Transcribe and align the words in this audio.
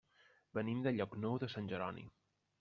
Venim 0.59 0.81
de 0.87 0.93
Llocnou 0.95 1.39
de 1.45 1.51
Sant 1.59 1.71
Jeroni. 1.75 2.09